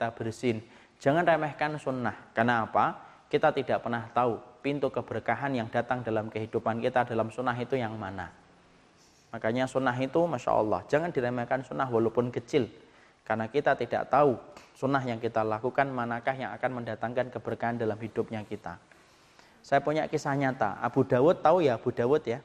[0.00, 0.64] kita bersin.
[0.96, 2.32] Jangan remehkan sunnah.
[2.32, 2.96] Karena apa?
[3.28, 7.92] Kita tidak pernah tahu pintu keberkahan yang datang dalam kehidupan kita dalam sunnah itu yang
[8.00, 8.32] mana.
[9.28, 10.80] Makanya sunnah itu Masya Allah.
[10.88, 12.64] Jangan diremehkan sunnah walaupun kecil.
[13.28, 14.40] Karena kita tidak tahu
[14.72, 18.80] sunnah yang kita lakukan manakah yang akan mendatangkan keberkahan dalam hidupnya kita.
[19.60, 20.80] Saya punya kisah nyata.
[20.80, 22.40] Abu Dawud tahu ya Abu Dawud ya?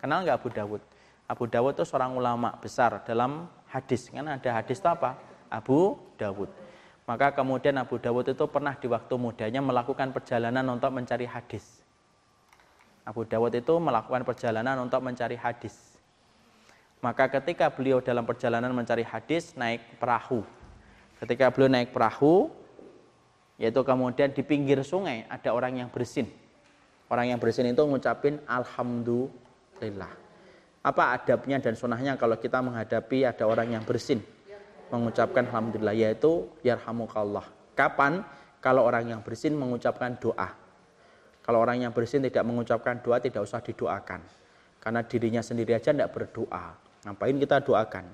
[0.00, 0.80] Kenal nggak Abu Dawud?
[1.28, 4.08] Abu Dawud itu seorang ulama besar dalam hadis.
[4.08, 5.20] Kan ada hadis itu apa?
[5.52, 6.61] Abu Dawud.
[7.12, 11.84] Maka kemudian Abu Dawud itu pernah di waktu mudanya melakukan perjalanan untuk mencari hadis.
[13.04, 15.76] Abu Dawud itu melakukan perjalanan untuk mencari hadis.
[17.04, 20.40] Maka ketika beliau dalam perjalanan mencari hadis naik perahu.
[21.20, 22.48] Ketika beliau naik perahu,
[23.60, 26.32] yaitu kemudian di pinggir sungai ada orang yang bersin.
[27.12, 30.22] Orang yang bersin itu ngucapin Alhamdulillah
[30.82, 34.18] apa adabnya dan sunnahnya kalau kita menghadapi ada orang yang bersin
[34.92, 37.48] mengucapkan alhamdulillah yaitu yarhamukallah.
[37.72, 38.20] Kapan?
[38.62, 40.54] Kalau orang yang bersin mengucapkan doa.
[41.42, 44.22] Kalau orang yang bersin tidak mengucapkan doa tidak usah didoakan.
[44.78, 46.78] Karena dirinya sendiri aja tidak berdoa.
[47.02, 48.06] Ngapain kita doakan?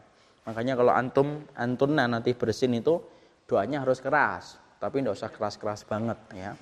[0.48, 3.04] Makanya kalau antum antuna nanti bersin itu
[3.44, 4.56] doanya harus keras.
[4.78, 6.56] Tapi tidak usah keras-keras banget ya.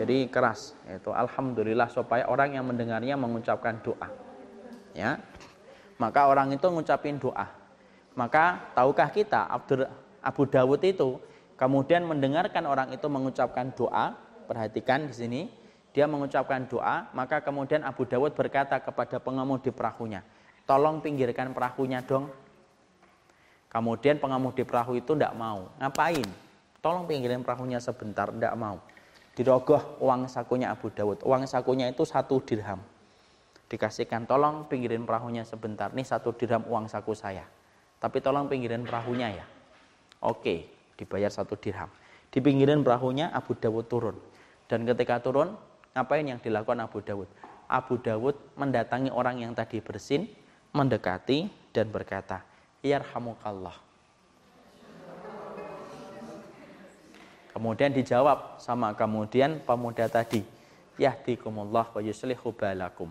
[0.00, 4.08] Jadi keras yaitu alhamdulillah supaya orang yang mendengarnya mengucapkan doa
[4.96, 5.20] ya.
[6.02, 7.46] Maka orang itu ngucapin doa.
[8.18, 9.86] Maka tahukah kita Abdur,
[10.18, 11.22] Abu Dawud itu
[11.54, 14.18] kemudian mendengarkan orang itu mengucapkan doa,
[14.50, 15.40] perhatikan di sini,
[15.94, 20.26] dia mengucapkan doa, maka kemudian Abu Dawud berkata kepada pengemudi perahunya,
[20.66, 22.26] tolong pinggirkan perahunya dong.
[23.70, 25.70] Kemudian pengemudi perahu itu tidak mau.
[25.78, 26.26] Ngapain?
[26.82, 28.82] Tolong pinggirin perahunya sebentar, tidak mau.
[29.38, 31.22] Dirogoh uang sakunya Abu Dawud.
[31.22, 32.82] Uang sakunya itu satu dirham
[33.68, 37.44] dikasihkan tolong pinggirin perahunya sebentar nih satu dirham uang saku saya
[37.98, 39.46] tapi tolong pinggirin perahunya ya.
[40.22, 40.66] Oke
[40.98, 41.86] dibayar satu dirham.
[42.28, 44.16] Di pinggirin perahunya Abu Dawud turun.
[44.66, 45.54] Dan ketika turun
[45.94, 47.30] ngapain yang dilakukan Abu Dawud?
[47.70, 50.26] Abu Dawud mendatangi orang yang tadi bersin
[50.74, 52.44] mendekati dan berkata
[52.84, 53.76] yarhamukallah.
[57.48, 60.46] Kemudian dijawab sama kemudian pemuda tadi
[61.00, 63.08] yahdikumullah wa yuslihu balakum.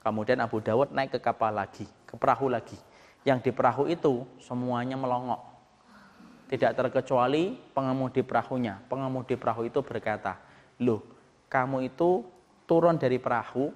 [0.00, 2.74] Kemudian Abu Dawud naik ke kapal lagi, ke perahu lagi.
[3.22, 5.40] Yang di perahu itu semuanya melongok.
[6.50, 8.82] Tidak terkecuali pengemudi perahunya.
[8.90, 10.36] Pengemudi perahu itu berkata,
[10.82, 11.00] Loh,
[11.48, 12.26] kamu itu
[12.68, 13.72] turun dari perahu,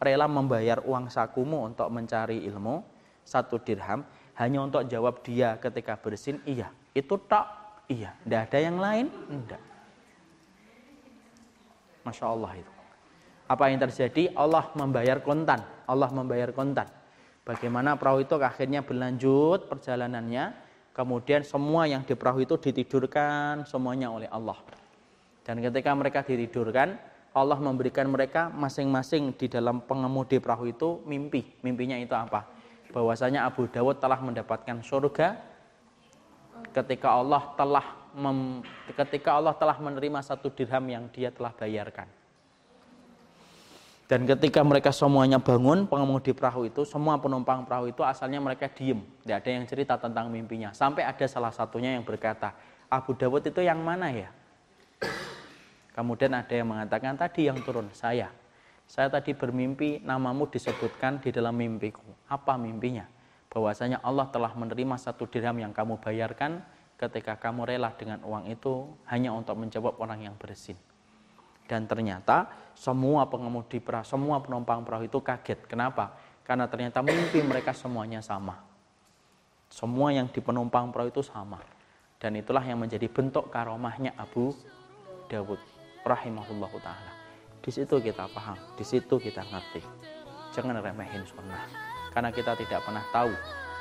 [0.00, 2.82] rela membayar uang sakumu untuk mencari ilmu,
[3.22, 4.02] satu dirham,
[4.40, 6.72] hanya untuk jawab dia ketika bersin, iya.
[6.96, 7.46] Itu tak,
[7.86, 8.16] iya.
[8.24, 9.06] Tidak ada yang lain?
[9.12, 9.62] Tidak.
[12.02, 12.76] Masya Allah itu
[13.46, 14.34] apa yang terjadi?
[14.34, 15.62] Allah membayar kontan.
[15.86, 16.90] Allah membayar kontan.
[17.46, 20.66] Bagaimana perahu itu akhirnya berlanjut perjalanannya.
[20.90, 24.58] Kemudian semua yang di perahu itu ditidurkan semuanya oleh Allah.
[25.46, 26.98] Dan ketika mereka ditidurkan,
[27.36, 31.46] Allah memberikan mereka masing-masing di dalam pengemudi perahu itu mimpi.
[31.62, 32.48] Mimpinya itu apa?
[32.90, 35.36] Bahwasanya Abu Dawud telah mendapatkan surga
[36.72, 37.84] ketika Allah telah
[38.16, 38.64] mem,
[38.96, 42.08] ketika Allah telah menerima satu dirham yang dia telah bayarkan.
[44.06, 49.02] Dan ketika mereka semuanya bangun, pengemudi perahu itu, semua penumpang perahu itu asalnya mereka diem.
[49.02, 50.70] Tidak ada yang cerita tentang mimpinya.
[50.70, 52.54] Sampai ada salah satunya yang berkata,
[52.86, 54.30] Abu Dawud itu yang mana ya?
[55.98, 58.30] Kemudian ada yang mengatakan, tadi yang turun, saya.
[58.86, 62.06] Saya tadi bermimpi, namamu disebutkan di dalam mimpiku.
[62.30, 63.10] Apa mimpinya?
[63.50, 66.62] Bahwasanya Allah telah menerima satu dirham yang kamu bayarkan
[66.94, 70.78] ketika kamu rela dengan uang itu hanya untuk menjawab orang yang bersin.
[71.66, 72.46] Dan ternyata
[72.78, 75.66] semua pengemudi perahu, semua penumpang perahu itu kaget.
[75.66, 76.14] Kenapa?
[76.46, 78.62] Karena ternyata mimpi mereka semuanya sama.
[79.66, 81.58] Semua yang di penumpang perahu itu sama.
[82.16, 84.54] Dan itulah yang menjadi bentuk karomahnya Abu
[85.26, 85.58] Dawud
[86.06, 87.12] rahimahullah ta'ala.
[87.60, 89.82] Di situ kita paham, di situ kita ngerti.
[90.54, 91.66] Jangan remehin sunnah.
[92.14, 93.34] Karena kita tidak pernah tahu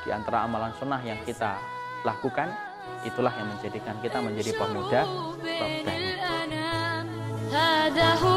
[0.03, 1.55] di antara amalan sunnah yang kita
[2.01, 2.49] lakukan,
[3.05, 5.01] itulah yang menjadikan kita menjadi pemuda
[5.39, 6.04] Rabbani.
[7.94, 8.33] هذا هو